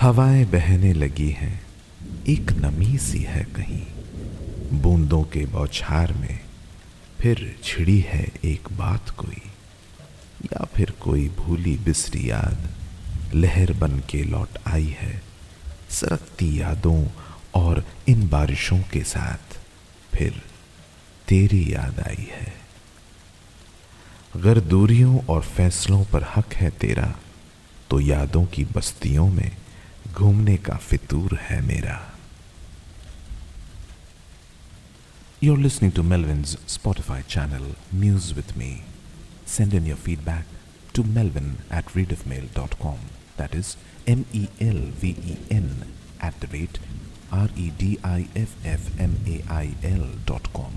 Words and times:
हवाएँ 0.00 0.44
बहने 0.44 0.92
लगी 0.92 1.30
हैं। 1.30 1.62
एक 2.28 2.52
नमी 2.52 2.98
सी 2.98 3.18
है 3.18 3.44
कहीं। 3.44 3.86
बूंदों 4.80 5.22
के 5.22 5.46
बौछार 5.46 6.12
में 6.12 6.40
फिर 7.20 7.60
छिड़ी 7.64 8.00
है 8.00 8.28
एक 8.44 8.68
बात 8.72 9.10
कोई। 9.10 9.42
या 10.44 10.64
फिर 10.64 10.90
कोई 10.90 11.28
भूली 11.28 11.76
बिसरी 11.76 12.30
याद 12.30 12.70
लहर 13.34 13.72
बन 13.72 14.02
के 14.10 14.22
लौट 14.24 14.58
आई 14.66 14.96
है। 15.00 15.22
सरकती 15.90 16.60
यादों 16.60 17.06
और 17.54 17.84
इन 18.08 18.28
बारिशों 18.28 18.78
के 18.78 19.04
साथ 19.04 19.58
फिर 20.14 20.42
तेरी 21.28 21.74
याद 21.74 22.00
आई 22.00 22.28
है। 22.32 22.54
अगर 24.34 24.60
दूरियों 24.60 25.20
और 25.20 25.42
फैसलों 25.42 26.04
पर 26.04 26.32
हक 26.36 26.54
है 26.54 26.70
तेरा 26.70 27.14
तो 27.90 28.00
यादों 28.00 28.46
की 28.46 28.64
बस्तियों 28.64 29.28
में 29.28 29.56
घूमने 30.13 30.57
का 30.67 30.77
फितूर 30.89 31.37
है 31.49 31.61
मेरा 31.67 32.01
You're 35.41 35.61
listening 35.63 35.91
to 35.91 36.01
Melvin's 36.01 36.55
Spotify 36.65 37.17
channel, 37.27 37.65
Muse 37.91 38.33
with 38.33 38.55
Me. 38.57 38.83
Send 39.45 39.73
in 39.73 39.85
your 39.85 39.97
feedback 39.97 40.45
to 40.93 41.03
melvin 41.03 41.57
at 41.69 41.85
readofmail.com. 41.97 42.97
That 43.37 43.53
is 43.53 43.75
M 44.07 44.25
E 44.33 44.47
L 44.61 44.79
V 45.01 45.09
E 45.33 45.37
N 45.51 45.69
at 46.21 46.39
the 46.39 46.47
rate 46.47 46.79
R 47.31 47.49
E 47.55 47.69
D 47.77 47.99
I 48.03 48.27
F 48.35 48.55
F 48.63 48.89
M 48.99 49.17
A 49.27 49.43
I 49.49 49.75
L 49.83 50.05
dot 50.25 50.51
com. 50.53 50.71